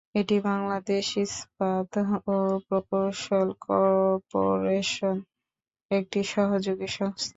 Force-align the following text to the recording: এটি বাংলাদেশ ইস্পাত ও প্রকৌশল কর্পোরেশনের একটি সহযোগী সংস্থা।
এটি 0.15 0.35
বাংলাদেশ 0.45 1.05
ইস্পাত 1.17 1.91
ও 2.27 2.35
প্রকৌশল 2.67 3.47
কর্পোরেশনের 3.61 5.27
একটি 5.91 6.19
সহযোগী 6.33 6.89
সংস্থা। 6.91 7.29